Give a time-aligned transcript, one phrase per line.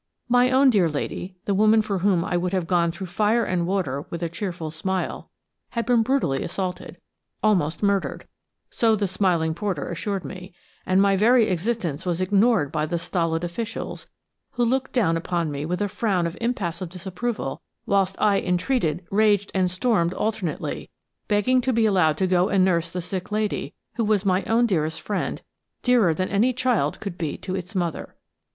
[0.29, 3.67] My own dear lady, the woman for whom I would have gone through fire and
[3.67, 5.29] water with a cheerful smile,
[5.77, 6.97] had been brutally assaulted,
[7.43, 8.25] almost murdered,
[8.71, 10.55] so the smiling porter assured me,
[10.87, 14.07] and my very existence was ignored by the stolid officials,
[14.53, 19.51] who looked down upon me with a frown of impassive disapproval whilst I entreated, raged
[19.53, 20.89] and stormed alternately,
[21.27, 24.65] begging to be allowed to go and nurse the sick lady, who was my own
[24.65, 25.43] dearest friend,
[25.83, 28.15] dearer than any child could be to its mother.